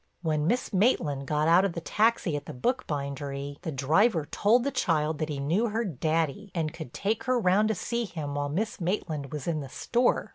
When 0.23 0.47
Miss 0.47 0.73
Maitland 0.73 1.27
got 1.27 1.47
out 1.47 1.63
of 1.63 1.73
the 1.73 1.79
taxi 1.79 2.35
at 2.35 2.47
the 2.47 2.55
bookbindery 2.55 3.59
the 3.61 3.71
driver 3.71 4.25
told 4.25 4.63
the 4.63 4.71
child 4.71 5.19
that 5.19 5.29
he 5.29 5.37
knew 5.37 5.67
her 5.67 5.85
Daddy 5.85 6.49
and 6.55 6.73
could 6.73 6.91
take 6.91 7.25
her 7.25 7.39
round 7.39 7.67
to 7.67 7.75
see 7.75 8.05
him 8.05 8.33
while 8.33 8.49
Miss 8.49 8.81
Maitland 8.81 9.31
was 9.31 9.45
in 9.47 9.59
the 9.59 9.69
store. 9.69 10.29